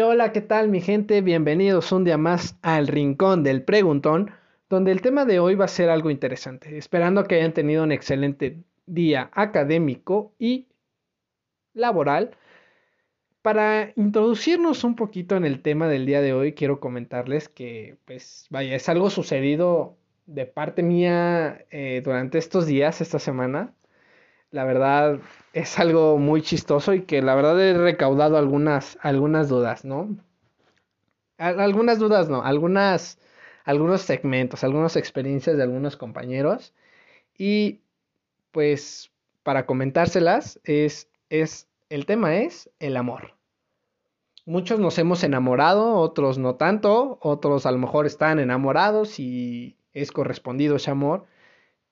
[0.00, 1.20] Hola, ¿qué tal mi gente?
[1.20, 4.30] Bienvenidos un día más al Rincón del Preguntón,
[4.70, 7.92] donde el tema de hoy va a ser algo interesante, esperando que hayan tenido un
[7.92, 10.68] excelente día académico y
[11.74, 12.30] laboral.
[13.42, 18.46] Para introducirnos un poquito en el tema del día de hoy, quiero comentarles que, pues,
[18.48, 23.74] vaya, es algo sucedido de parte mía eh, durante estos días, esta semana.
[24.52, 25.18] La verdad,
[25.52, 30.16] es algo muy chistoso y que la verdad he recaudado algunas, algunas dudas, ¿no?
[31.38, 33.18] Algunas dudas, no, algunas,
[33.64, 36.72] algunos segmentos, algunas experiencias de algunos compañeros.
[37.36, 37.80] Y
[38.52, 39.10] pues
[39.42, 43.34] para comentárselas es, es, el tema es el amor.
[44.44, 50.12] Muchos nos hemos enamorado, otros no tanto, otros a lo mejor están enamorados y es
[50.12, 51.26] correspondido ese amor.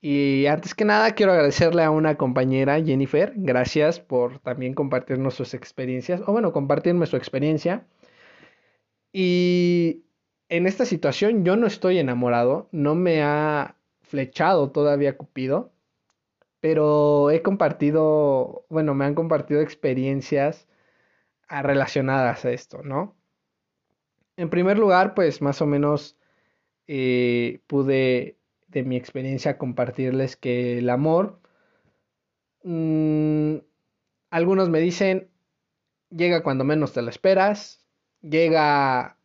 [0.03, 5.53] Y antes que nada quiero agradecerle a una compañera, Jennifer, gracias por también compartirnos sus
[5.53, 7.87] experiencias, o bueno, compartirme su experiencia.
[9.13, 10.05] Y
[10.49, 15.73] en esta situación yo no estoy enamorado, no me ha flechado todavía Cupido,
[16.61, 20.67] pero he compartido, bueno, me han compartido experiencias
[21.49, 23.17] relacionadas a esto, ¿no?
[24.37, 26.17] En primer lugar, pues más o menos
[26.87, 28.40] eh, pude
[28.71, 31.41] de mi experiencia compartirles que el amor,
[32.63, 33.57] mm,
[34.31, 35.29] algunos me dicen,
[36.11, 37.85] llega cuando menos te lo esperas,
[38.23, 39.17] llega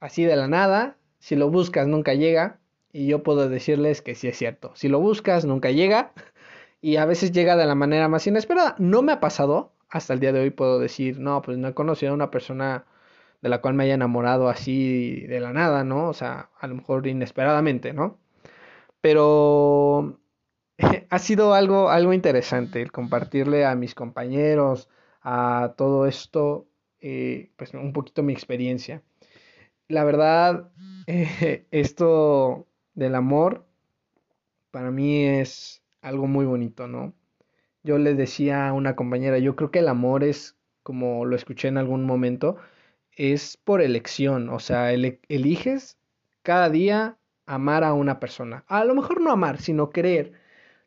[0.00, 2.60] así de la nada, si lo buscas nunca llega,
[2.92, 6.12] y yo puedo decirles que sí es cierto, si lo buscas nunca llega,
[6.80, 8.76] y a veces llega de la manera más inesperada.
[8.78, 11.74] No me ha pasado, hasta el día de hoy puedo decir, no, pues no he
[11.74, 12.84] conocido a una persona
[13.42, 16.08] de la cual me haya enamorado así de la nada, ¿no?
[16.08, 18.18] O sea, a lo mejor inesperadamente, ¿no?
[19.04, 20.18] Pero
[21.10, 24.88] ha sido algo, algo interesante el compartirle a mis compañeros,
[25.20, 26.66] a todo esto,
[27.00, 29.02] eh, pues un poquito mi experiencia.
[29.88, 30.72] La verdad,
[31.70, 33.66] esto del amor
[34.70, 37.12] para mí es algo muy bonito, ¿no?
[37.82, 41.68] Yo le decía a una compañera, yo creo que el amor es, como lo escuché
[41.68, 42.56] en algún momento,
[43.12, 45.98] es por elección, o sea, eliges
[46.42, 48.64] cada día amar a una persona.
[48.68, 50.32] A lo mejor no amar, sino querer.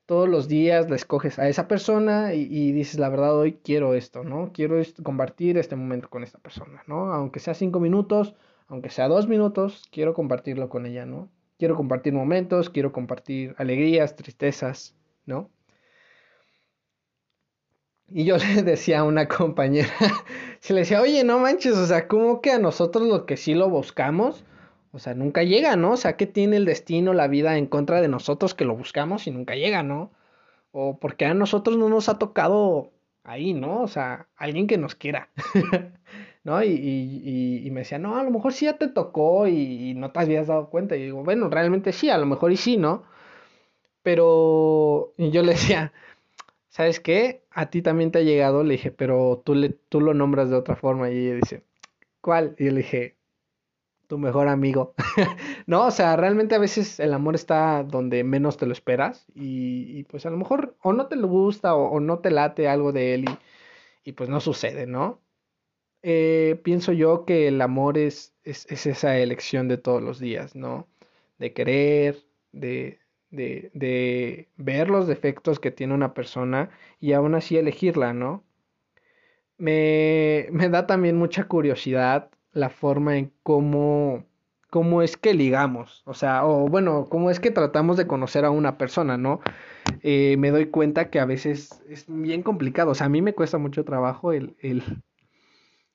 [0.05, 4.23] Todos los días le escoges a esa persona y, dices, la verdad, hoy quiero esto,
[4.23, 4.51] ¿no?
[4.53, 7.11] Quiero compartir este momento con esta persona, ¿no?
[7.13, 8.35] Aunque sea cinco minutos,
[8.67, 11.29] aunque sea dos minutos, quiero compartirlo con ella, ¿no?
[11.59, 14.95] Quiero compartir momentos, quiero compartir alegrías, tristezas,
[15.25, 15.49] ¿no?
[18.09, 19.89] Y yo le decía a una compañera,
[20.59, 23.53] se le decía, oye, no manches, o sea, ¿cómo que a nosotros lo que sí
[23.53, 24.43] lo buscamos?
[24.97, 25.91] O sea, nunca llega, ¿no?
[25.91, 29.27] O sea, ¿qué tiene el destino, la vida en contra de nosotros que lo buscamos
[29.27, 30.11] y nunca llega, ¿no?
[30.71, 32.89] O porque a nosotros no nos ha tocado
[33.23, 33.81] ahí, ¿no?
[33.83, 35.29] O sea, alguien que nos quiera,
[36.43, 36.63] ¿no?
[36.63, 40.11] Y, y, y, me decía, no, a lo mejor sí ya te tocó y, no
[40.11, 40.95] te habías dado cuenta.
[40.95, 43.03] Y digo, bueno, realmente sí, a lo mejor y sí, ¿no?
[44.01, 45.93] Pero yo le decía,
[46.69, 47.43] ¿sabes qué?
[47.51, 50.55] A ti también te ha llegado, le dije, pero tú, le, tú lo nombras de
[50.55, 51.11] otra forma.
[51.11, 51.63] Y ella dice,
[52.21, 52.55] ¿cuál?
[52.57, 53.16] Y yo le dije,
[54.07, 54.93] tu mejor amigo.
[55.67, 60.03] no, o sea, realmente a veces el amor está donde menos te lo esperas y,
[60.05, 63.13] pues a lo mejor o no te lo gusta o, no te late algo de
[63.13, 63.25] él
[64.03, 65.21] y, pues no sucede, ¿no?
[66.03, 70.87] Eh, pienso yo que el amor es, es, esa elección de todos los días, ¿no?
[71.39, 72.99] De querer, de,
[73.31, 76.69] de, de ver los defectos que tiene una persona
[76.99, 78.43] y aún así elegirla, ¿no?
[79.57, 84.25] Me, me da también mucha curiosidad la forma en cómo,
[84.69, 88.51] cómo es que ligamos, o sea, o bueno, cómo es que tratamos de conocer a
[88.51, 89.39] una persona, ¿no?
[90.01, 93.33] Eh, me doy cuenta que a veces es bien complicado, o sea, a mí me
[93.33, 94.83] cuesta mucho trabajo el, el,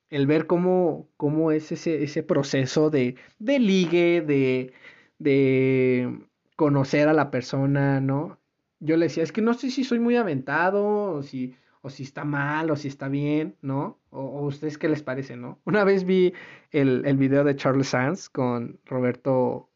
[0.09, 4.73] el ver cómo, cómo es ese, ese proceso de, de ligue, de,
[5.19, 6.19] de
[6.55, 8.39] conocer a la persona, ¿no?
[8.79, 12.03] Yo le decía, es que no sé si soy muy aventado, o si o si
[12.03, 13.99] está mal, o si está bien, ¿no?
[14.09, 15.59] O, ustedes qué les parece, ¿no?
[15.65, 16.33] Una vez vi
[16.71, 19.69] el, el video de Charles Sands con Roberto,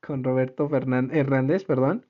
[0.00, 2.06] con Roberto Hernández, perdón,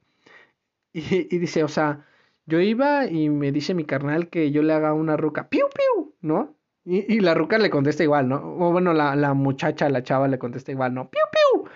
[0.93, 2.07] y, y, dice, o sea,
[2.47, 6.15] yo iba y me dice mi carnal que yo le haga una ruca, piu, piu,
[6.21, 6.57] ¿no?
[6.85, 8.37] Y, y la ruca le contesta igual, ¿no?
[8.37, 11.11] O bueno, la, la muchacha, la chava le contesta igual, ¿no?
[11.11, 11.69] Piu, piu.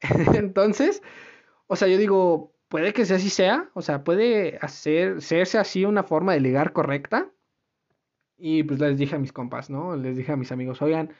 [0.34, 1.02] Entonces,
[1.66, 5.18] o sea, yo digo, puede que sea así sea, o sea, puede hacer,
[5.56, 7.30] así una forma de ligar correcta.
[8.36, 9.94] Y pues les dije a mis compas, ¿no?
[9.94, 11.12] Les dije a mis amigos, oigan,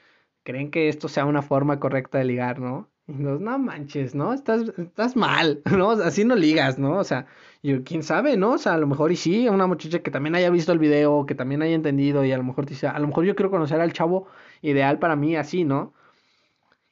[0.43, 2.89] ¿creen que esto sea una forma correcta de ligar, no?
[3.07, 4.33] Y no, no manches, ¿no?
[4.33, 5.91] Estás, estás mal, ¿no?
[5.91, 6.97] Así no ligas, ¿no?
[6.97, 7.25] O sea,
[7.63, 8.51] yo, quién sabe, ¿no?
[8.51, 11.25] O sea, a lo mejor y sí, una muchacha que también haya visto el video,
[11.25, 13.79] que también haya entendido y a lo mejor dice, a lo mejor yo quiero conocer
[13.79, 14.27] al chavo
[14.61, 15.93] ideal para mí así, ¿no?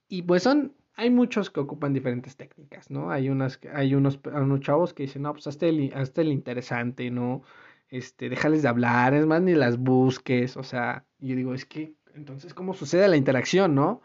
[0.07, 3.11] Y pues son, hay muchos que ocupan diferentes técnicas, ¿no?
[3.11, 7.09] Hay unas, hay unos, unos chavos que dicen, no, pues hazte el, hazte el interesante,
[7.11, 7.43] ¿no?
[7.89, 11.95] Este, déjales de hablar, es más, ni las busques, o sea, yo digo, es que,
[12.15, 14.01] entonces, ¿cómo sucede la interacción, no?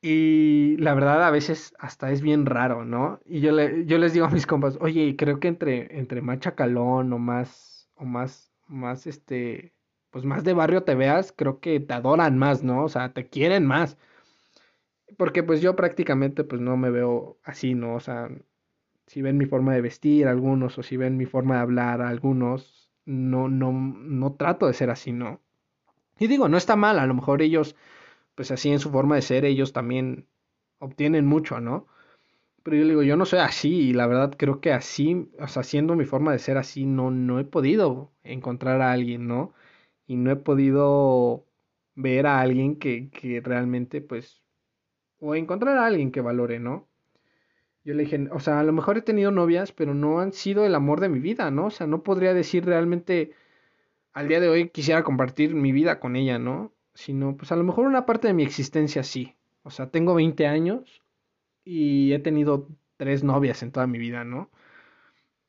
[0.00, 3.20] Y la verdad a veces hasta es bien raro, ¿no?
[3.24, 6.40] Y yo, le, yo les digo a mis compas, oye, creo que entre, entre más
[6.40, 9.72] chacalón o más, o más, más este,
[10.10, 12.84] pues más de barrio te veas, creo que te adoran más, ¿no?
[12.84, 13.96] O sea, te quieren más.
[15.16, 17.94] Porque pues yo prácticamente pues no me veo así, ¿no?
[17.94, 18.28] O sea,
[19.06, 22.90] si ven mi forma de vestir algunos o si ven mi forma de hablar algunos,
[23.04, 25.40] no, no, no trato de ser así, ¿no?
[26.18, 27.76] Y digo, no está mal, a lo mejor ellos
[28.34, 30.26] pues así en su forma de ser ellos también
[30.78, 31.86] obtienen mucho, ¿no?
[32.64, 35.62] Pero yo digo, yo no soy así y la verdad creo que así, o sea,
[35.64, 39.54] siendo mi forma de ser así, no, no he podido encontrar a alguien, ¿no?
[40.06, 41.46] Y no he podido
[41.94, 44.43] ver a alguien que, que realmente, pues,
[45.20, 46.88] o encontrar a alguien que valore, ¿no?
[47.84, 50.64] Yo le dije, o sea, a lo mejor he tenido novias, pero no han sido
[50.64, 51.66] el amor de mi vida, ¿no?
[51.66, 53.32] O sea, no podría decir realmente
[54.12, 56.74] al día de hoy quisiera compartir mi vida con ella, ¿no?
[56.94, 59.36] sino pues a lo mejor una parte de mi existencia sí.
[59.62, 61.02] O sea, tengo 20 años
[61.64, 64.50] y he tenido tres novias en toda mi vida, ¿no?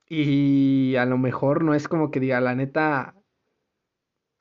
[0.08, 3.16] Y a lo mejor no es como que diga, la neta,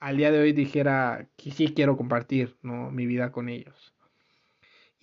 [0.00, 2.90] al día de hoy dijera que sí quiero compartir, ¿no?
[2.90, 3.93] Mi vida con ellos.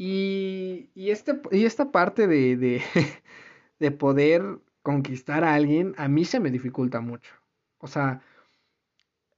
[0.03, 2.81] Y, y, este, y esta parte de, de,
[3.80, 7.31] de poder conquistar a alguien, a mí se me dificulta mucho.
[7.77, 8.24] O sea,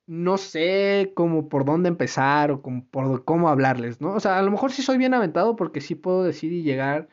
[0.08, 4.14] no sé cómo por dónde empezar o por cómo hablarles, ¿no?
[4.14, 7.10] O sea, a lo mejor sí soy bien aventado porque sí puedo decir y llegar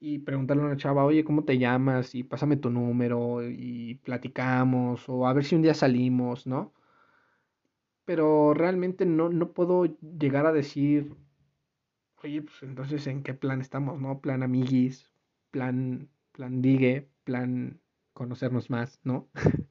[0.00, 2.14] y preguntarle a una chava, oye, ¿cómo te llamas?
[2.14, 6.72] Y pásame tu número y platicamos o a ver si un día salimos, ¿no?
[8.04, 11.14] Pero realmente no, no puedo llegar a decir,
[12.22, 14.20] oye, pues entonces en qué plan estamos, ¿no?
[14.20, 15.10] Plan amiguis,
[15.50, 17.80] plan, plan digue, plan
[18.12, 19.28] conocernos más, ¿no?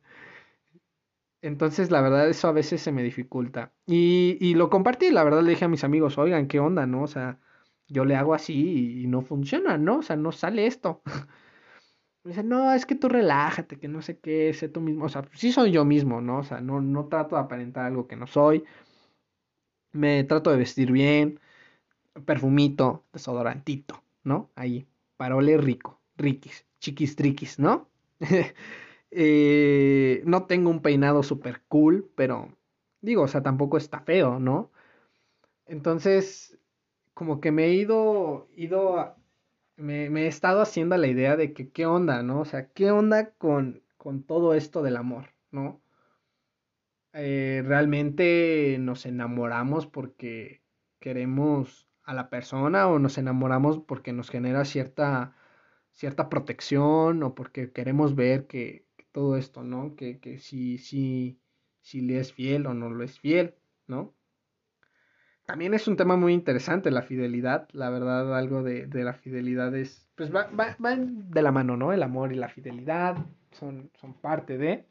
[1.41, 3.71] Entonces, la verdad, eso a veces se me dificulta.
[3.85, 7.03] Y, y lo compartí, la verdad, le dije a mis amigos, oigan, ¿qué onda, no?
[7.03, 7.39] O sea,
[7.87, 9.99] yo le hago así y, no funciona, ¿no?
[9.99, 11.01] O sea, no sale esto.
[12.23, 15.05] Me dice, no, es que tú relájate, que no sé qué, sé tú mismo.
[15.05, 16.39] O sea, sí soy yo mismo, ¿no?
[16.39, 18.65] O sea, no, no trato de aparentar algo que no soy.
[19.91, 21.39] Me trato de vestir bien,
[22.25, 24.51] perfumito, desodorantito, ¿no?
[24.55, 24.87] Ahí,
[25.17, 27.89] parole rico, riquis, chiquis triquis, ¿no?
[29.09, 32.57] Eh, no tengo un peinado super cool, pero
[32.99, 34.69] digo, o sea, tampoco está feo, ¿no?
[35.65, 36.59] Entonces,
[37.13, 39.15] como que me he ido, ido,
[39.77, 42.41] me, me, he estado haciendo la idea de que qué onda, ¿no?
[42.41, 45.81] O sea, qué onda con, con todo esto del amor, ¿no?
[47.13, 50.61] Eh, realmente nos enamoramos porque
[50.99, 55.35] queremos a la persona o nos enamoramos porque nos genera cierta,
[55.91, 59.95] cierta protección o porque queremos ver que, todo esto, ¿no?
[59.95, 61.39] Que, que si, si,
[61.81, 63.55] si le es fiel o no lo es fiel,
[63.87, 64.13] ¿no?
[65.45, 69.75] También es un tema muy interesante la fidelidad, la verdad, algo de, de la fidelidad
[69.75, 71.93] es, pues va, va, de la mano, ¿no?
[71.93, 73.17] El amor y la fidelidad
[73.51, 74.85] son, son parte de,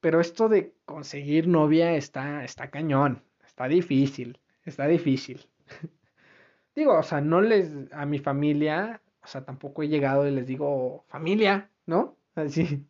[0.00, 5.46] pero esto de conseguir novia está, está cañón, está difícil, está difícil.
[6.76, 10.46] digo, o sea, no les, a mi familia, o sea, tampoco he llegado y les
[10.46, 12.16] digo, familia, ¿no?
[12.34, 12.86] Así,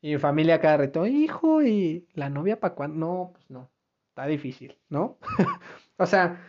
[0.00, 2.98] y mi familia cada reto, hijo, ¿y la novia para cuándo?
[2.98, 3.70] No, pues no,
[4.08, 5.18] está difícil, ¿no?
[5.98, 6.42] o sea,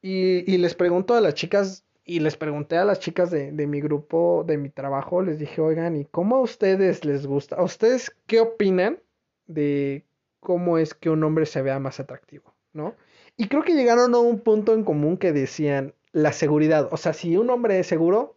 [0.00, 3.66] y, y, les pregunto a las chicas, y les pregunté a las chicas de, de,
[3.66, 7.56] mi grupo, de mi trabajo, les dije, oigan, ¿y cómo a ustedes les gusta?
[7.56, 8.98] ¿A ustedes qué opinan
[9.46, 10.06] de
[10.40, 12.94] cómo es que un hombre se vea más atractivo, ¿no?
[13.36, 16.88] Y creo que llegaron a un punto en común que decían la seguridad.
[16.92, 18.36] O sea, si un hombre es seguro,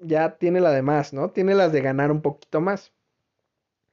[0.00, 1.30] ya tiene la de más, ¿no?
[1.30, 2.92] Tiene las de ganar un poquito más.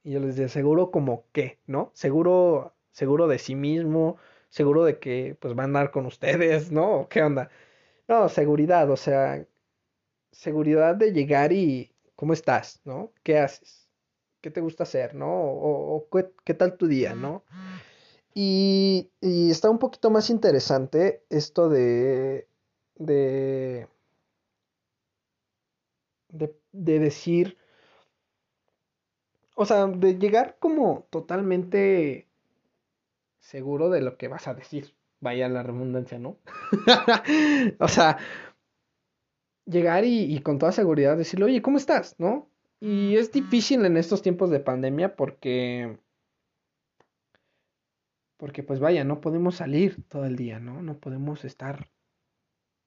[0.02, 1.90] Y yo les decía, seguro como qué, ¿no?
[1.94, 4.16] Seguro, seguro de sí mismo,
[4.48, 7.06] seguro de que pues va a andar con ustedes, ¿no?
[7.10, 7.50] ¿Qué onda?
[8.08, 9.44] No, seguridad, o sea,
[10.32, 12.80] seguridad de llegar y ¿cómo estás?
[12.84, 13.12] ¿No?
[13.22, 13.90] ¿Qué haces?
[14.40, 15.14] ¿Qué te gusta hacer?
[15.14, 15.30] ¿No?
[15.30, 17.14] O, o qué, qué, tal tu día?
[17.14, 17.44] ¿No?
[18.40, 22.46] Y, y está un poquito más interesante esto de,
[22.94, 23.88] de,
[26.28, 27.58] de, de decir
[29.60, 32.28] o sea, de llegar como totalmente
[33.40, 34.94] seguro de lo que vas a decir.
[35.18, 36.38] Vaya la redundancia, ¿no?
[37.80, 38.18] o sea,
[39.66, 42.14] llegar y, con toda seguridad decirle, oye, ¿cómo estás?
[42.18, 42.48] ¿No?
[42.78, 45.98] Y es difícil en estos tiempos de pandemia porque,
[48.38, 50.80] porque pues vaya, no podemos salir todo el día, ¿no?
[50.80, 51.90] No podemos estar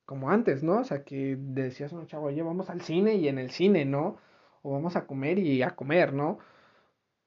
[0.05, 0.79] como antes, ¿no?
[0.79, 4.17] O sea, que decías, no, chavo, oye, vamos al cine y en el cine, ¿no?
[4.63, 6.39] O vamos a comer y a comer, ¿no?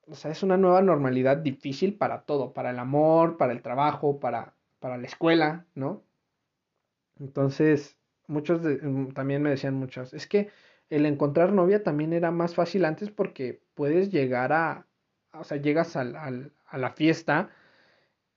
[0.06, 4.18] O sea, es una nueva normalidad difícil para todo, para el amor, para el trabajo,
[4.20, 6.02] para, para la escuela, ¿no?
[7.20, 10.48] Entonces, muchos mm, también me decían muchos, es que
[10.90, 14.86] el encontrar novia también era más fácil antes porque puedes llegar a,
[15.32, 17.50] o sea, llegas al, al, a la fiesta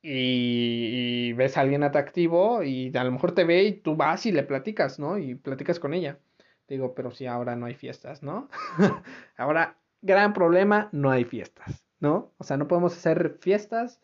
[0.10, 4.32] y, ves a alguien atractivo y a lo mejor te ve y tú vas y
[4.32, 5.18] le platicas, ¿no?
[5.18, 6.20] Y platicas con ella.
[6.68, 8.50] Digo, pero si ahora no hay fiestas, ¿no?
[9.38, 12.34] ahora, gran problema, no hay fiestas, ¿no?
[12.38, 14.02] O sea, no podemos hacer fiestas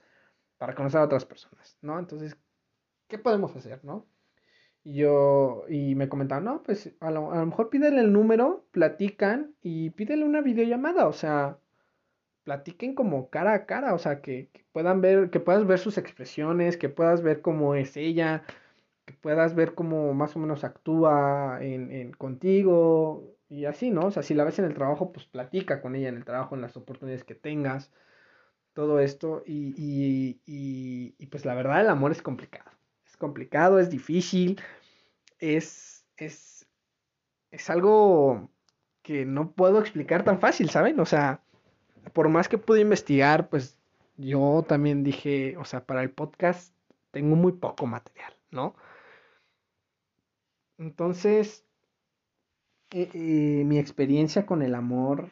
[0.57, 2.00] para conocer a otras personas, ¿no?
[2.00, 2.38] Entonces,
[3.07, 4.05] ¿qué podemos hacer, no?
[4.83, 8.65] Y yo, y me comentaban, no, pues a lo, a lo mejor pídele el número,
[8.72, 11.57] platican y pídele una videollamada, o sea,
[12.43, 16.77] platiquen como cara a cara, o sea, que, puedan ver, que puedas ver sus expresiones,
[16.77, 18.43] que puedas ver cómo es ella,
[19.05, 24.07] que puedas ver cómo más o menos actúa en, en, contigo y así, ¿no?
[24.07, 26.55] O sea, si la ves en el trabajo, pues platica con ella en el trabajo,
[26.55, 27.91] en las oportunidades que tengas,
[28.73, 32.71] todo esto y, y, y, y pues la verdad el amor es complicado,
[33.05, 34.59] es complicado, es difícil,
[35.39, 36.67] es, es,
[37.51, 38.50] es algo
[39.03, 41.00] que no puedo explicar tan fácil, ¿saben?
[41.00, 41.42] O sea,
[42.12, 43.77] por más que pude investigar, pues
[44.17, 46.74] yo también dije, o sea, para el podcast
[47.12, 48.75] tengo muy poco material, ¿no?
[50.77, 51.65] Entonces,
[52.91, 55.31] eh, eh, mi experiencia con el amor,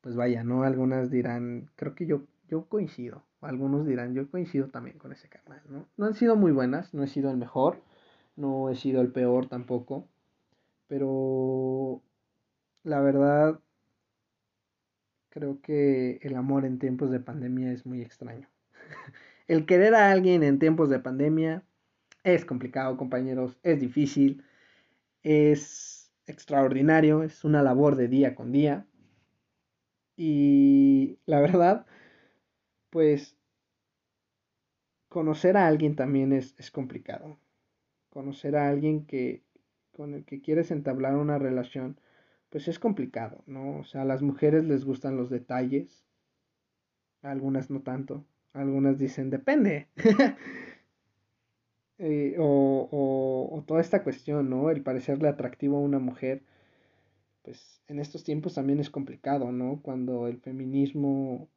[0.00, 0.62] pues vaya, ¿no?
[0.64, 5.62] Algunas dirán, creo que yo, yo coincido, algunos dirán, yo coincido también con ese canal,
[5.68, 5.86] ¿no?
[5.96, 7.82] No han sido muy buenas, no he sido el mejor,
[8.36, 10.06] no he sido el peor tampoco,
[10.88, 12.02] pero
[12.82, 13.60] la verdad
[15.30, 18.48] creo que el amor en tiempos de pandemia es muy extraño.
[19.48, 21.64] el querer a alguien en tiempos de pandemia
[22.24, 24.44] es complicado, compañeros, es difícil,
[25.22, 28.86] es extraordinario, es una labor de día con día.
[30.16, 31.86] Y la verdad,
[32.90, 33.36] pues
[35.08, 37.38] conocer a alguien también es, es complicado.
[38.10, 39.42] Conocer a alguien que
[39.92, 42.00] con el que quieres entablar una relación
[42.50, 43.78] pues es complicado, ¿no?
[43.78, 46.04] O sea, a las mujeres les gustan los detalles,
[47.22, 49.88] algunas no tanto, algunas dicen depende.
[52.02, 52.88] Eh, o,
[53.52, 54.70] o, toda esta cuestión, ¿no?
[54.70, 56.42] El parecerle atractivo a una mujer,
[57.42, 59.80] pues en estos tiempos también es complicado, ¿no?
[59.82, 61.50] Cuando el feminismo,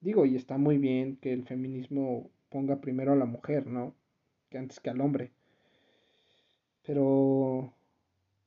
[0.00, 3.94] digo, y está muy bien que el feminismo ponga primero a la mujer, ¿no?
[4.48, 5.32] Que antes que al hombre.
[6.86, 7.72] Pero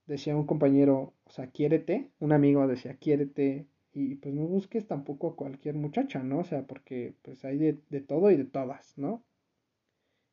[0.05, 5.29] decía un compañero, o sea, quiérete, un amigo decía, quiérete, y pues no busques tampoco
[5.29, 6.39] a cualquier muchacha, ¿no?
[6.39, 9.23] O sea, porque pues hay de, de todo y de todas, ¿no?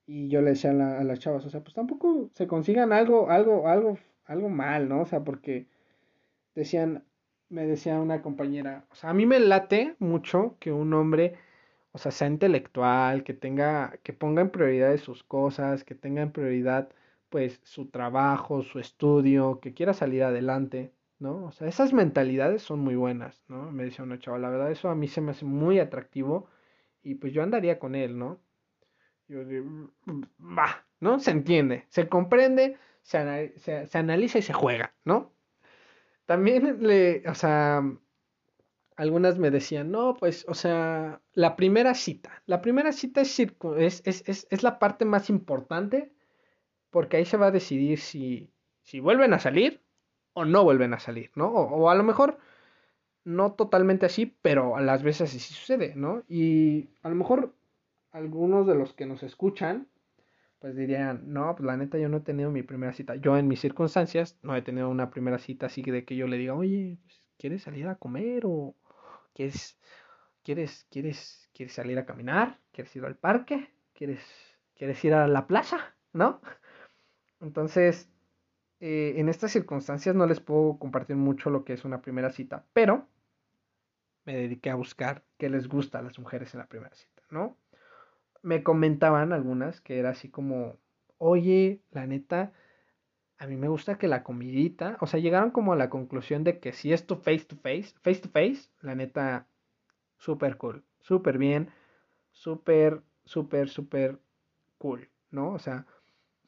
[0.06, 3.68] Y yo le decía a, las chavas, o sea, pues tampoco se consigan algo, algo,
[3.68, 5.02] algo, algo mal, ¿no?
[5.02, 5.68] O sea, porque
[6.54, 7.04] decían,
[7.48, 11.34] me decía una compañera, o sea, a mí me late mucho que un hombre,
[11.92, 16.32] o sea, sea intelectual, que tenga, que ponga en prioridad sus cosas, que tenga en
[16.32, 16.90] prioridad
[17.30, 21.46] pues su trabajo, su estudio, que quiera salir adelante, ¿no?
[21.46, 23.70] O sea, esas mentalidades son muy buenas, ¿no?
[23.70, 26.48] Me decía una chava, la verdad, eso a mí se me hace muy atractivo
[27.02, 28.40] y pues yo andaría con él, ¿no?
[29.28, 29.64] Yo digo,
[30.06, 30.22] mm,
[30.58, 31.20] va, ¿no?
[31.20, 35.32] Se entiende, se comprende, se, se, analiza y se juega, ¿no?
[36.26, 37.82] También le, o sea,
[38.96, 44.02] algunas me decían, no, pues, o sea, la primera cita, la primera cita es, es,
[44.04, 46.12] es, es la parte más importante
[46.90, 48.50] porque ahí se va a decidir si,
[48.82, 49.80] si vuelven a salir
[50.32, 51.48] o no vuelven a salir, ¿no?
[51.48, 52.38] O, a lo mejor
[53.24, 56.22] no totalmente así, pero a las veces sí sucede, ¿no?
[56.28, 57.54] Y a lo mejor
[58.10, 59.88] algunos de los que nos escuchan,
[60.58, 63.16] pues dirían, no, pues la neta yo no he tenido mi primera cita.
[63.16, 66.36] Yo en mis circunstancias no he tenido una primera cita así de que yo le
[66.36, 68.74] diga, oye, pues, ¿quieres salir a comer o
[69.34, 69.78] quieres,
[70.42, 72.58] quieres, quieres, quieres salir a caminar?
[72.72, 73.70] ¿Quieres ir al parque?
[73.94, 74.20] ¿Quieres,
[74.74, 75.94] quieres ir a la plaza?
[76.12, 76.40] ¿No?
[77.40, 78.08] Entonces,
[78.80, 82.64] eh, en estas circunstancias no les puedo compartir mucho lo que es una primera cita,
[82.72, 83.06] pero
[84.24, 87.56] me dediqué a buscar qué les gusta a las mujeres en la primera cita, ¿no?
[88.42, 90.78] Me comentaban algunas que era así como,
[91.18, 92.52] oye, la neta,
[93.38, 96.58] a mí me gusta que la comidita, o sea, llegaron como a la conclusión de
[96.58, 99.46] que si es tu face to face, face to face, la neta,
[100.18, 101.70] súper cool, súper bien,
[102.32, 104.18] súper, súper, súper
[104.78, 105.52] cool, ¿no?
[105.52, 105.86] O sea,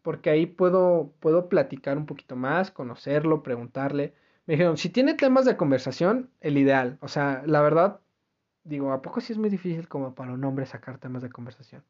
[0.02, 4.14] porque ahí puedo, puedo platicar un poquito más, conocerlo, preguntarle.
[4.46, 6.98] Me dijeron, si tiene temas de conversación, el ideal.
[7.00, 8.00] O sea, la verdad,
[8.64, 11.84] digo, ¿a poco sí es muy difícil como para un hombre sacar temas de conversación?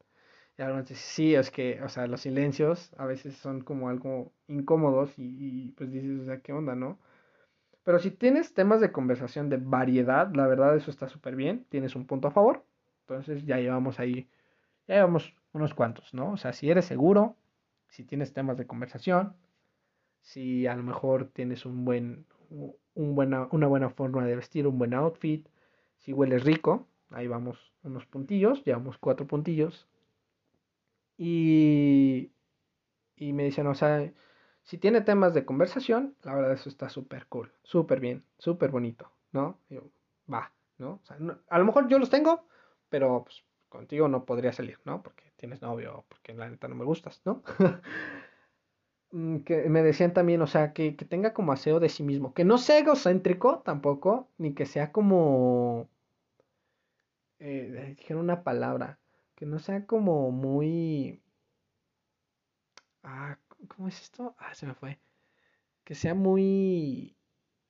[0.57, 4.33] Y algunos dicen, sí, es que, o sea, los silencios a veces son como algo
[4.47, 5.23] incómodos y,
[5.67, 6.99] y pues dices, o sea, ¿qué onda, no?
[7.83, 11.95] Pero si tienes temas de conversación de variedad, la verdad eso está súper bien, tienes
[11.95, 12.65] un punto a favor.
[13.01, 14.29] Entonces ya llevamos ahí,
[14.87, 16.31] ya llevamos unos cuantos, ¿no?
[16.31, 17.37] O sea, si eres seguro,
[17.93, 19.35] si tienes temas de conversación,
[20.19, 24.79] si a lo mejor tienes un buen, un buena, una buena forma de vestir, un
[24.79, 25.47] buen outfit,
[25.99, 29.87] si hueles rico, ahí vamos unos puntillos, llevamos cuatro puntillos.
[31.17, 32.31] Y,
[33.15, 34.11] y me dicen, o sea,
[34.63, 39.11] si tiene temas de conversación, la verdad eso está súper cool, súper bien, súper bonito,
[39.31, 39.59] ¿no?
[40.31, 40.93] va, ¿no?
[40.93, 42.47] O sea, a lo mejor yo los tengo,
[42.89, 43.43] pero pues,
[43.73, 45.01] contigo no podría salir, ¿no?
[45.03, 47.43] Porque tienes novio, porque la neta no me gustas, ¿no?
[49.15, 52.33] Mm, que me decían también, o sea, que, que, tenga como aseo de sí mismo,
[52.33, 55.87] que no sea egocéntrico tampoco, ni que sea como...
[57.37, 58.97] Eh, dijeron una palabra,
[59.35, 61.21] que no sea como muy...
[63.03, 63.37] Ah,
[63.67, 64.35] ¿Cómo es esto?
[64.39, 64.97] Ah, se me fue.
[65.83, 67.15] Que sea muy.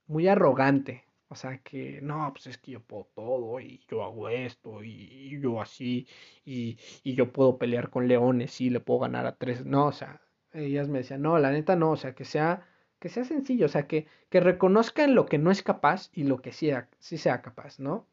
[0.08, 1.06] Muy arrogante.
[1.34, 5.40] O sea, que no, pues es que yo puedo todo y yo hago esto y,
[5.42, 6.08] yo así
[6.46, 9.66] y, y, yo puedo pelear con leones y le puedo ganar a tres.
[9.66, 10.22] No, o sea,
[10.54, 12.68] ellas me decían, no, la neta no, o sea, que sea,
[13.00, 16.24] que sea sencillo, o sea, que, que reconozca en lo que no es capaz y
[16.24, 18.06] lo que sí, sí sea capaz, ¿no?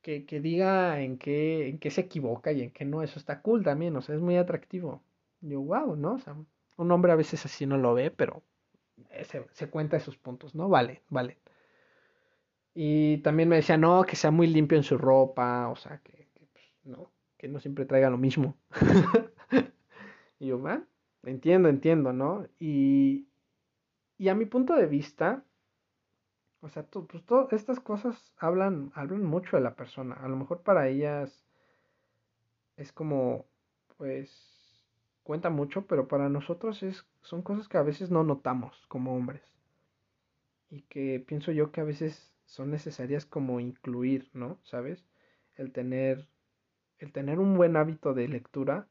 [0.00, 3.42] Que, que diga en qué, en qué se equivoca y en qué no, eso está
[3.42, 5.02] cool también, o sea, es muy atractivo.
[5.40, 6.14] Yo, wow, ¿no?
[6.14, 6.36] O sea,
[6.76, 8.42] un hombre a veces así no lo ve, pero
[9.24, 10.68] se, se cuenta esos puntos, ¿no?
[10.68, 11.38] Vale, vale.
[12.82, 16.26] Y también me decía, no, que sea muy limpio en su ropa, o sea, que,
[16.32, 18.56] pues, no, que no siempre traiga lo mismo.
[20.38, 20.82] y yo, va,
[21.24, 22.46] entiendo, entiendo, ¿no?
[22.58, 23.28] Y,
[24.16, 25.44] y a mi punto de vista,
[26.62, 30.14] o sea, pues todas estas cosas hablan, hablan mucho de la persona.
[30.14, 31.44] A lo mejor para ellas
[32.78, 33.44] es como,
[33.98, 34.82] pues,
[35.22, 39.42] cuenta mucho, pero para nosotros es, son cosas que a veces no notamos como hombres.
[40.70, 44.58] Y que pienso yo que a veces son necesarias como incluir, ¿no?
[44.64, 45.06] ¿Sabes?
[45.54, 46.28] El tener,
[46.98, 48.88] el tener un buen hábito de lectura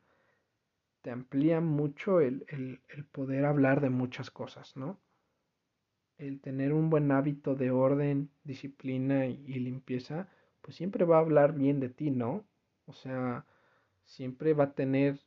[1.01, 4.97] te amplía mucho el, el, el poder hablar de muchas cosas, ¿no?
[6.17, 10.29] El tener un buen hábito de orden, disciplina y, y limpieza,
[10.61, 12.45] pues siempre va a hablar bien de ti, ¿no?
[12.85, 13.45] O sea,
[14.05, 15.19] siempre va a tener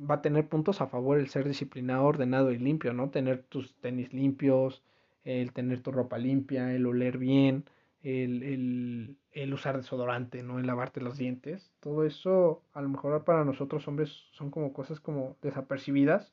[0.00, 3.10] va a tener puntos a favor el ser disciplinado, ordenado y limpio, ¿no?
[3.10, 4.82] Tener tus tenis limpios,
[5.24, 7.64] el tener tu ropa limpia, el oler bien,
[8.02, 10.58] el, el, el, usar desodorante, ¿no?
[10.58, 11.72] El lavarte los dientes.
[11.80, 16.32] Todo eso, a lo mejor para nosotros hombres son como cosas como desapercibidas,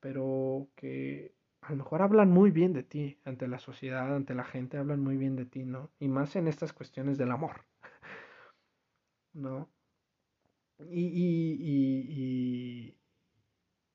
[0.00, 1.32] pero que
[1.66, 5.00] a lo mejor hablan muy bien de ti ante la sociedad, ante la gente, hablan
[5.00, 5.90] muy bien de ti, ¿no?
[5.98, 7.64] Y más en estas cuestiones del amor,
[9.34, 9.68] ¿no?
[10.78, 12.94] Y, y,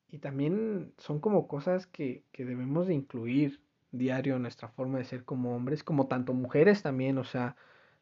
[0.10, 5.24] y, también son como cosas que, que, debemos de incluir diario nuestra forma de ser
[5.24, 7.56] como hombres, como tanto mujeres también, o sea,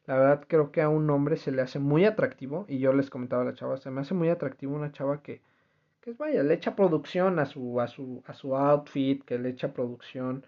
[0.06, 3.10] la verdad creo que a un hombre se le hace muy atractivo, y yo les
[3.10, 5.42] comentaba a la chava, se me hace muy atractivo una chava que,
[6.00, 9.50] que es vaya, le echa producción a su, a su, a su outfit, que le
[9.50, 10.46] echa producción,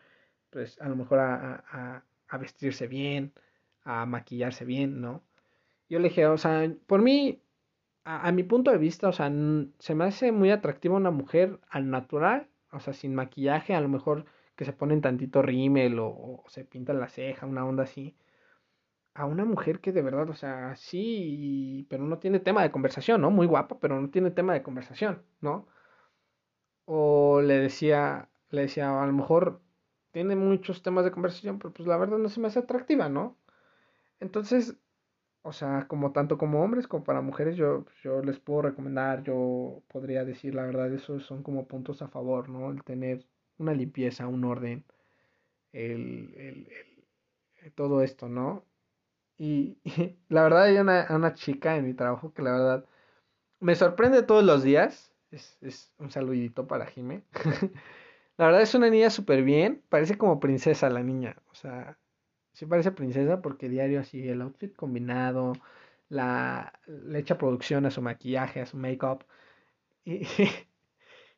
[0.50, 3.32] pues a lo mejor a, a, a vestirse bien,
[3.84, 5.22] a maquillarse bien, ¿no?
[5.88, 7.42] Yo le dije, o sea, por mí
[8.04, 9.30] a, mi punto de vista, o sea,
[9.78, 13.88] se me hace muy atractiva una mujer al natural, o sea, sin maquillaje, a lo
[13.88, 14.24] mejor
[14.62, 18.16] que se ponen tantito rímel o, o se pintan la ceja, una onda así.
[19.14, 23.20] A una mujer que de verdad, o sea, sí, pero no tiene tema de conversación,
[23.20, 23.30] ¿no?
[23.30, 25.66] Muy guapa, pero no tiene tema de conversación, ¿no?
[26.84, 29.60] O le decía, le decía, a lo mejor
[30.12, 33.36] tiene muchos temas de conversación, pero pues la verdad no se me hace atractiva, ¿no?
[34.20, 34.76] Entonces,
[35.42, 39.82] o sea, como tanto como hombres como para mujeres, yo, yo les puedo recomendar, yo
[39.88, 42.70] podría decir la verdad, esos son como puntos a favor, ¿no?
[42.70, 43.26] El tener
[43.62, 44.84] una limpieza, un orden,
[45.72, 48.64] el, el, todo esto, ¿no?
[49.38, 49.78] Y,
[50.28, 52.84] la verdad hay una, una, chica en mi trabajo que la verdad
[53.60, 57.22] me sorprende todos los días, es, es un saludito para Jime.
[58.36, 61.98] la verdad es una niña súper bien, parece como princesa la niña, o sea,
[62.52, 65.54] sí parece princesa porque diario así el outfit combinado,
[66.08, 69.24] la le echa producción a su maquillaje, a su make-up.
[70.04, 70.26] Y,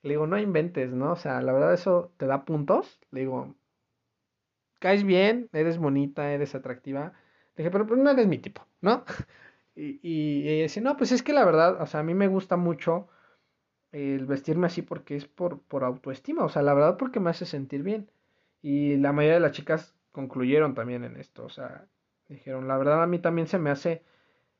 [0.04, 1.12] le digo, no inventes, ¿no?
[1.12, 3.00] O sea, la verdad eso te da puntos.
[3.10, 3.54] Le digo,
[4.78, 7.14] caes bien, eres bonita, eres atractiva.
[7.56, 9.04] Le dije, pero, pues no eres mi tipo, ¿no?
[9.76, 12.28] Y, y, ella dice, no, pues es que la verdad, o sea, a mí me
[12.28, 13.08] gusta mucho
[13.92, 17.46] el vestirme así porque es por, por autoestima, o sea, la verdad porque me hace
[17.46, 18.10] sentir bien.
[18.62, 21.88] Y la mayoría de las chicas concluyeron también en esto, o sea,
[22.28, 24.04] dijeron, la verdad a mí también se me hace,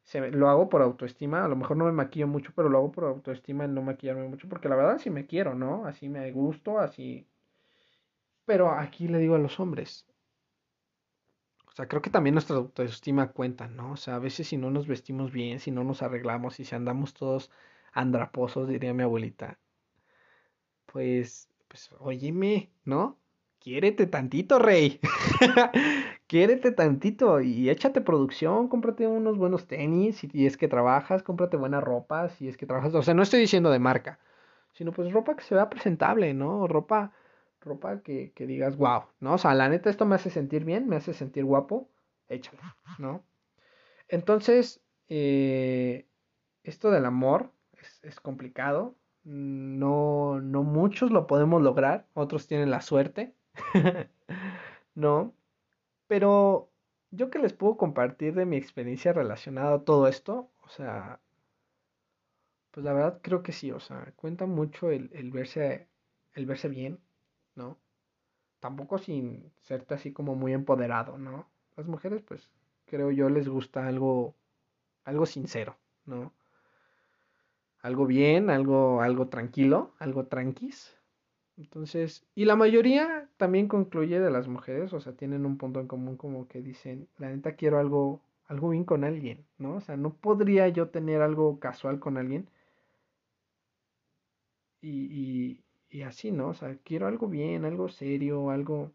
[0.04, 2.92] se lo hago por autoestima, a lo mejor no me maquillo mucho, pero lo hago
[2.92, 5.86] por autoestima en no maquillarme mucho, porque la verdad sí me quiero, ¿no?
[5.86, 7.26] Así me gusto, así...
[8.46, 10.06] Pero aquí le digo a los hombres,
[11.66, 13.92] o sea, creo que también nuestra autoestima cuenta, ¿no?
[13.92, 16.74] O sea, a veces si no nos vestimos bien, si no nos arreglamos y si
[16.74, 17.50] andamos todos
[17.92, 19.58] andraposos, diría mi abuelita,
[20.86, 23.18] pues, pues, óyeme, ¿no?
[23.58, 25.00] Quiérete tantito, rey.
[26.26, 31.80] Quiérete tantito y échate producción, cómprate unos buenos tenis, si es que trabajas, cómprate buena
[31.80, 34.18] ropa, si es que trabajas, o sea, no estoy diciendo de marca,
[34.72, 36.66] sino pues ropa que se vea presentable, ¿no?
[36.66, 37.12] Ropa,
[37.60, 39.34] ropa que, que digas, wow, ¿no?
[39.34, 41.90] O sea, la neta esto me hace sentir bien, me hace sentir guapo,
[42.28, 42.58] échale,
[42.98, 43.22] ¿no?
[44.08, 46.06] Entonces, eh,
[46.62, 47.52] esto del amor
[48.02, 48.96] es, complicado.
[49.24, 53.34] No, no muchos lo podemos lograr, otros tienen la suerte,
[54.94, 55.34] ¿no?
[56.06, 56.70] Pero
[57.10, 61.20] yo que les puedo compartir de mi experiencia relacionada a todo esto, o sea,
[62.70, 65.88] pues la verdad creo que sí, o sea, cuenta mucho el, el verse,
[66.34, 67.00] el verse bien,
[67.54, 67.78] ¿no?
[68.60, 71.48] Tampoco sin serte así como muy empoderado, ¿no?
[71.76, 72.50] Las mujeres, pues,
[72.86, 74.34] creo yo les gusta algo,
[75.04, 76.32] algo sincero, ¿no?
[77.84, 80.96] algo bien, algo, algo tranquilo, algo tranquis.
[81.56, 85.86] Entonces, y la mayoría también concluye de las mujeres, o sea, tienen un punto en
[85.86, 89.76] común como que dicen, la neta quiero algo, algo bien con alguien, ¿no?
[89.76, 92.48] O sea, no podría yo tener algo casual con alguien.
[94.80, 96.48] Y, y, así, ¿no?
[96.48, 98.92] O sea, quiero algo bien, algo serio, algo...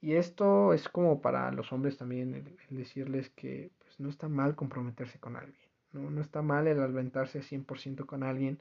[0.00, 4.56] Y esto es como para los hombres también, el decirles que pues, no está mal
[4.56, 5.68] comprometerse con alguien.
[5.92, 8.60] No, no está mal el alventarse 100% con alguien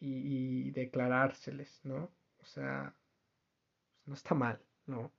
[0.00, 2.10] y, declarárseles, ¿no?
[2.40, 2.94] O sea,
[4.06, 5.12] no está mal, ¿no?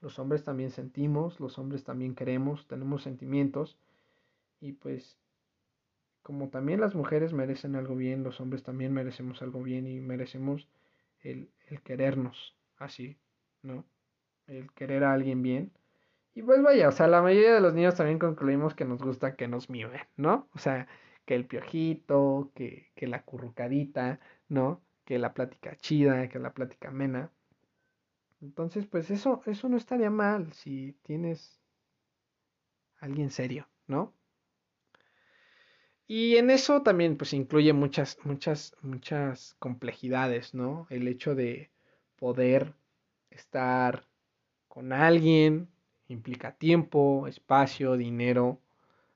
[0.00, 3.78] Los hombres también sentimos, los hombres también queremos, tenemos sentimientos
[4.60, 5.18] y pues
[6.22, 10.68] como también las mujeres merecen algo bien, los hombres también merecemos algo bien y merecemos
[11.20, 13.16] el, el querernos así,
[13.62, 13.84] ¿no?
[14.46, 15.72] El querer a alguien bien
[16.36, 19.36] y pues vaya, o sea, la mayoría de los niños también concluimos que nos gusta
[19.36, 20.46] que nos mimen, ¿no?
[20.54, 20.86] O sea,
[21.26, 24.80] que el piojito, que, que la currucadita, ¿no?
[25.04, 27.30] Que la plática chida, que la plática amena.
[28.40, 31.60] Entonces, pues eso, eso no estaría mal si tienes
[33.00, 34.14] alguien serio, ¿no?
[36.08, 40.86] Y en eso también pues incluye muchas, muchas, muchas complejidades, ¿no?
[40.90, 41.70] El hecho de
[42.16, 42.74] poder
[43.30, 44.06] estar
[44.68, 45.68] con alguien,
[46.08, 48.60] implica tiempo, espacio, dinero,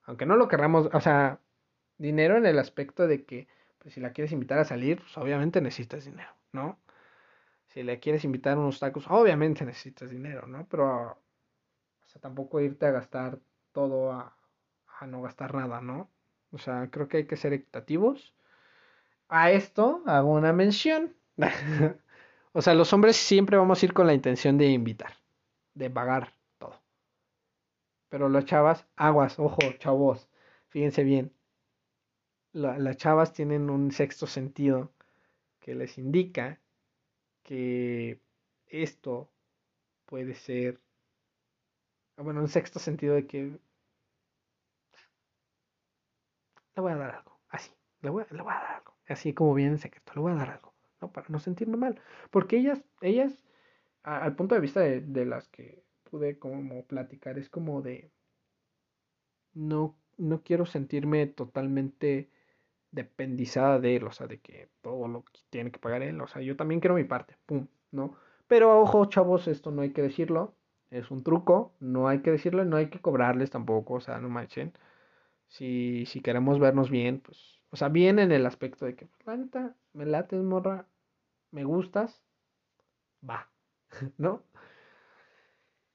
[0.05, 1.39] aunque no lo querramos, o sea,
[2.01, 5.61] dinero en el aspecto de que, pues si la quieres invitar a salir, pues obviamente
[5.61, 6.79] necesitas dinero, ¿no?
[7.69, 10.67] Si le quieres invitar unos tacos, obviamente necesitas dinero, ¿no?
[10.69, 11.13] Pero,
[12.15, 13.39] o tampoco irte a gastar
[13.73, 14.37] todo a,
[14.99, 16.11] a no gastar nada, ¿no?
[16.53, 18.35] O sea, creo que hay que ser equitativos.
[19.29, 21.15] A esto hago una mención.
[22.53, 25.13] o sea, los hombres siempre vamos a ir con la intención de invitar,
[25.75, 26.33] de pagar
[28.11, 30.29] pero las chavas, aguas, ojo, chavos,
[30.69, 31.33] fíjense bien.
[32.53, 34.93] Las chavas tienen un sexto sentido
[35.61, 36.61] que les indica
[37.43, 38.21] que
[38.67, 39.31] esto
[40.07, 40.81] puede ser,
[42.17, 43.59] bueno, un sexto sentido de que
[46.75, 47.71] le voy a dar algo, así,
[48.03, 50.37] le voy, le voy a dar algo, así como viene en secreto, le voy a
[50.37, 51.13] dar algo, ¿no?
[51.13, 53.45] Para no sentirme mal, porque ellas, ellas,
[54.03, 58.11] al punto de vista de las que pude como platicar es como de
[59.53, 62.31] no, no quiero sentirme totalmente
[62.93, 66.27] dependizada de él, o sea, de que todo lo que tiene que pagar él, o
[66.27, 68.17] sea, yo también quiero mi parte, pum, ¿no?
[68.49, 70.55] Pero ojo, chavos, esto no hay que decirlo,
[70.91, 74.29] es un truco, no hay que decirlo, no hay que cobrarles tampoco, o sea, no
[74.29, 74.73] manchen.
[75.49, 79.27] Si, si queremos vernos bien, pues, o sea, bien en el aspecto de que, pues,
[79.27, 80.87] la neta, me lates, morra,
[81.53, 82.23] me gustas,
[83.29, 83.51] va,
[84.19, 84.45] ¿no?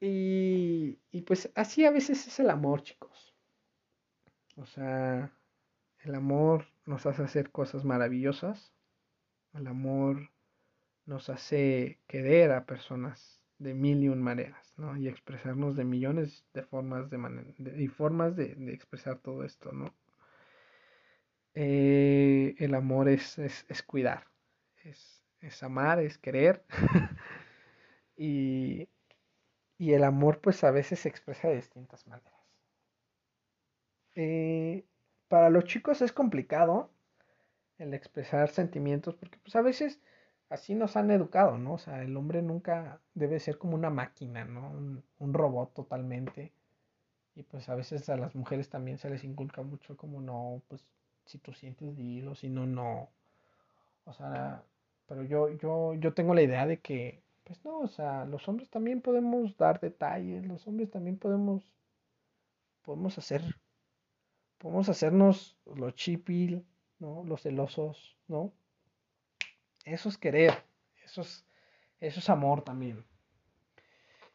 [0.00, 3.34] Y, y pues así a veces es el amor, chicos.
[4.56, 5.32] O sea,
[6.00, 8.72] el amor nos hace hacer cosas maravillosas.
[9.52, 10.30] El amor
[11.04, 14.96] nos hace querer a personas de mil y un maneras, ¿no?
[14.96, 19.94] Y expresarnos de millones de formas de, y formas de, expresar todo esto, ¿no?
[21.54, 24.26] Eh, el amor es, es, es cuidar,
[24.84, 26.64] es, es, amar, es querer.
[28.16, 28.88] y,
[29.78, 32.34] y el amor pues a veces se expresa de distintas maneras.
[34.14, 34.84] Eh,
[35.28, 36.90] para los chicos es complicado
[37.78, 40.00] el expresar sentimientos, porque pues a veces
[40.48, 41.74] así nos han educado, ¿no?
[41.74, 44.70] O sea, el hombre nunca debe ser como una máquina, ¿no?
[45.18, 46.52] Un, robot totalmente.
[47.34, 50.82] Y pues a veces a las mujeres también se les inculca mucho como no, pues
[51.26, 53.10] si tú sientes dilo, si no, no.
[54.04, 54.62] O sea,
[55.06, 58.70] pero yo, yo, yo tengo la idea de que, pues no, o sea, los hombres
[58.70, 61.62] también podemos dar detalles, los hombres también podemos,
[62.82, 63.42] podemos hacer,
[64.66, 66.64] podemos hacernos los chipil,
[66.98, 67.22] ¿no?
[67.24, 68.52] Los celosos, ¿no?
[69.84, 70.54] Eso es querer,
[71.04, 71.46] eso es,
[72.00, 73.04] eso es amor también.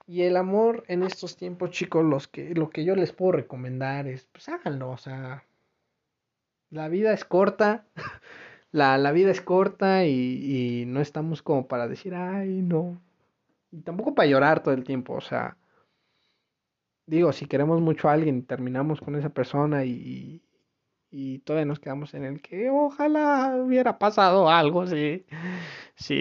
[0.07, 4.07] Y el amor en estos tiempos, chicos, los que, lo que yo les puedo recomendar
[4.07, 5.43] es, pues háganlo, o sea,
[6.69, 7.83] la vida es corta,
[8.71, 13.01] la, la vida es corta y, y, no estamos como para decir, ay, no.
[13.69, 15.57] Y tampoco para llorar todo el tiempo, o sea,
[17.17, 20.41] digo, si queremos mucho a alguien y terminamos con esa persona y,
[21.11, 25.25] y todavía nos quedamos en el que ojalá hubiera pasado algo si,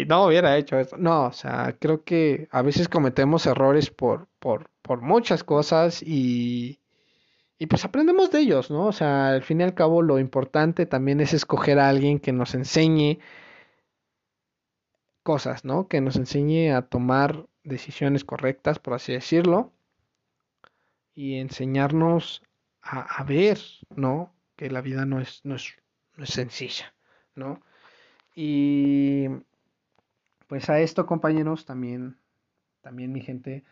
[0.08, 0.96] no hubiera hecho esto.
[0.98, 6.80] No, o sea, creo que a veces cometemos errores por, por, por muchas cosas y,
[7.56, 8.86] y pues aprendemos de ellos, ¿no?
[8.86, 12.32] O sea, al fin y al cabo lo importante también es escoger a alguien que
[12.32, 13.20] nos enseñe
[15.22, 15.86] cosas, ¿no?
[15.86, 19.72] Que nos enseñe a tomar decisiones correctas, por así decirlo,
[21.14, 22.42] y enseñarnos
[22.82, 23.58] a, a ver,
[23.94, 24.32] ¿no?
[24.60, 25.74] que la vida no es, no es,
[26.18, 26.92] no es sencilla,
[27.34, 27.62] ¿no?
[28.34, 29.26] Y
[30.48, 32.18] pues a esto, compañeros, también,
[32.82, 33.64] también mi gente,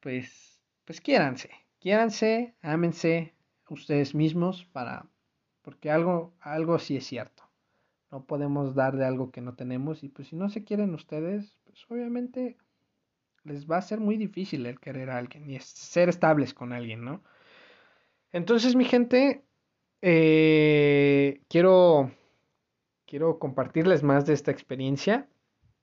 [0.00, 3.32] pues, pues quiéranse, quiéranse, ámense
[3.68, 5.06] ustedes mismos para,
[5.62, 7.44] porque algo, algo sí es cierto.
[8.10, 11.56] No podemos dar de algo que no tenemos y pues si no se quieren ustedes,
[11.62, 12.56] pues obviamente
[13.44, 17.04] les va a ser muy difícil el querer a alguien y ser estables con alguien,
[17.04, 17.22] ¿no?
[18.32, 19.44] Entonces, mi gente,
[20.02, 22.12] eh, quiero,
[23.06, 25.28] quiero compartirles más de esta experiencia.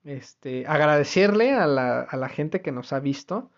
[0.03, 3.51] Este, agradecerle a la, a la gente que nos ha visto.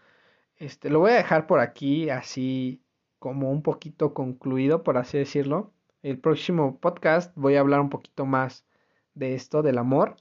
[0.57, 2.81] Este, lo voy a dejar por aquí, así
[3.19, 5.73] como un poquito concluido, por así decirlo.
[6.01, 8.65] El próximo podcast voy a hablar un poquito más
[9.13, 10.15] de esto, del amor,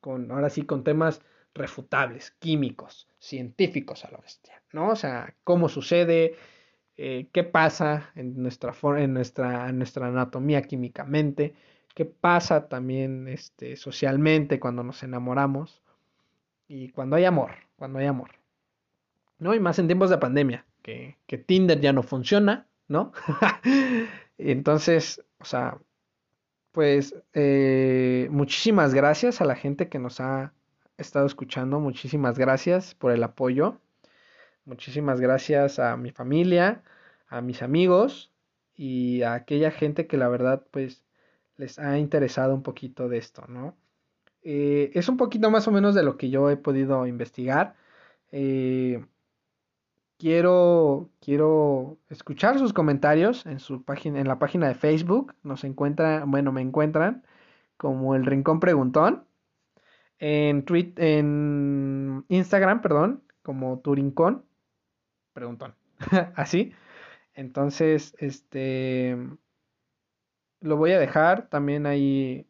[0.00, 1.20] con, ahora sí, con temas
[1.56, 4.90] refutables, químicos, científicos a la bestia, ¿no?
[4.90, 6.36] O sea, cómo sucede,
[6.96, 11.54] eh, qué pasa en nuestra, en, nuestra, en nuestra anatomía químicamente,
[11.94, 15.82] qué pasa también este, socialmente cuando nos enamoramos
[16.68, 18.30] y cuando hay amor, cuando hay amor.
[19.38, 19.54] ¿No?
[19.54, 23.12] Y más en tiempos de pandemia, que, que Tinder ya no funciona, ¿no?
[24.38, 25.78] Entonces, o sea,
[26.72, 30.52] pues eh, muchísimas gracias a la gente que nos ha
[30.96, 33.80] estado escuchando, muchísimas gracias por el apoyo.
[34.64, 36.82] Muchísimas gracias a mi familia,
[37.28, 38.32] a mis amigos
[38.76, 41.04] y a aquella gente que la verdad pues
[41.56, 43.76] les ha interesado un poquito de esto, ¿no?
[44.42, 47.74] Eh, es un poquito más o menos de lo que yo he podido investigar.
[48.32, 49.04] Eh,
[50.18, 55.34] quiero, quiero escuchar sus comentarios en su página, en la página de Facebook.
[55.42, 57.24] Nos encuentran, bueno, me encuentran
[57.76, 59.25] como el Rincón Preguntón.
[60.18, 64.46] En, tweet, en Instagram, perdón, como tu rincón
[65.36, 65.74] preguntón.
[66.34, 66.72] Así.
[67.34, 69.16] Entonces, este,
[70.60, 72.48] lo voy a dejar también ahí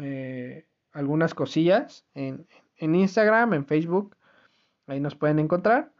[0.00, 4.16] eh, algunas cosillas en, en, Instagram, en Facebook.
[4.88, 5.92] Ahí nos pueden encontrar.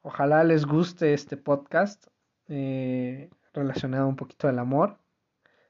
[0.00, 2.06] Ojalá les guste este podcast
[2.48, 4.98] eh, relacionado un poquito al amor.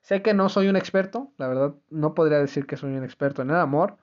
[0.02, 3.42] Sé que no soy un experto, la verdad no podría decir que soy un experto
[3.42, 3.98] en el amor,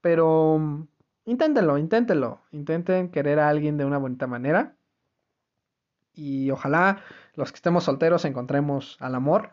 [0.00, 0.88] pero mm,
[1.26, 4.76] inténtenlo, inténtenlo, intenten querer a alguien de una bonita manera
[6.18, 7.02] y ojalá
[7.34, 9.52] los que estemos solteros encontremos al amor,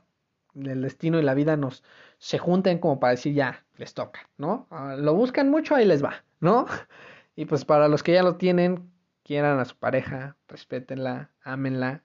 [0.55, 1.83] el destino y la vida nos
[2.17, 4.67] se junten como para decir ya, les toca, ¿no?
[4.71, 6.65] Ah, lo buscan mucho, ahí les va, ¿no?
[7.37, 8.89] Y pues para los que ya lo tienen,
[9.23, 12.01] quieran a su pareja, respétenla, ámenla,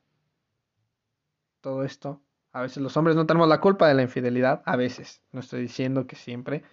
[1.60, 2.20] todo esto.
[2.52, 5.62] A veces los hombres no tenemos la culpa de la infidelidad, a veces, no estoy
[5.62, 6.64] diciendo que siempre,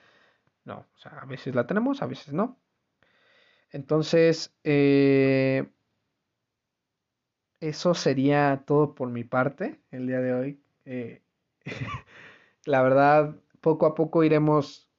[0.67, 2.59] no, o sea, a veces la tenemos, a veces no.
[3.71, 5.67] Entonces, eh,
[7.59, 10.61] eso sería todo por mi parte el día de hoy.
[10.85, 11.21] Eh,
[12.65, 14.89] la verdad, poco a poco iremos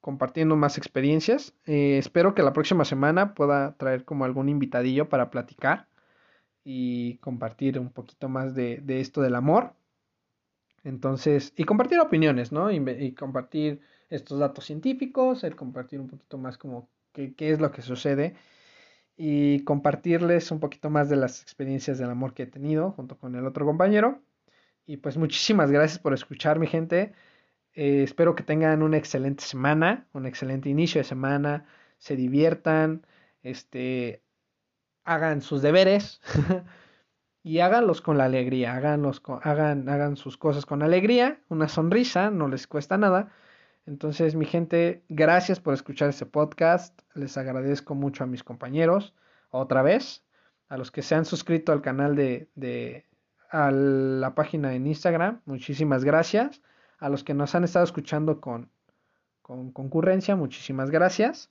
[0.00, 1.54] compartiendo más experiencias.
[1.66, 5.88] Eh, espero que la próxima semana pueda traer como algún invitadillo para platicar
[6.64, 9.74] y compartir un poquito más de, esto del amor.
[10.84, 12.70] Entonces, y compartir opiniones, ¿no?
[12.70, 17.70] Y, compartir estos datos científicos, el compartir un poquito más como qué, qué es lo
[17.70, 18.36] que sucede
[19.16, 23.34] y compartirles un poquito más de las experiencias del amor que he tenido junto con
[23.34, 24.22] el otro compañero.
[24.86, 27.12] Y pues muchísimas gracias por escuchar, mi gente.
[27.74, 31.66] Eh, espero que tengan una excelente semana, un excelente inicio de semana,
[31.98, 33.04] se diviertan,
[33.42, 34.22] este,
[35.04, 36.20] hagan sus deberes
[37.42, 42.48] y háganlos con la alegría, háganlos hagan, hagan sus cosas con alegría, una sonrisa, no
[42.48, 43.32] les cuesta nada.
[43.88, 47.00] Entonces, mi gente, gracias por escuchar este podcast.
[47.14, 49.14] Les agradezco mucho a mis compañeros,
[49.48, 50.22] otra vez,
[50.68, 53.06] a los que se han suscrito al canal de, de
[53.50, 56.60] a la página en Instagram, muchísimas gracias.
[56.98, 58.68] A los que nos han estado escuchando con,
[59.40, 61.50] con concurrencia, muchísimas gracias.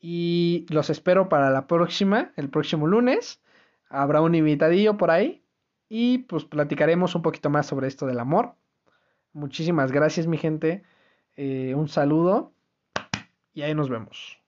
[0.00, 3.40] Y los espero para la próxima, el próximo lunes.
[3.88, 5.44] Habrá un invitadillo por ahí.
[5.88, 8.56] Y pues platicaremos un poquito más sobre esto del amor.
[9.32, 10.82] Muchísimas gracias mi gente.
[11.36, 12.52] Eh, un saludo.
[13.52, 14.39] Y ahí nos vemos.